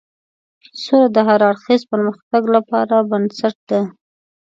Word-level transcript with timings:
سوله 0.81 1.07
د 1.15 1.17
هر 1.27 1.39
اړخیز 1.49 1.81
پرمختګ 1.91 2.43
لپاره 2.55 2.95
بنسټ 3.09 3.55
ده. 3.69 3.81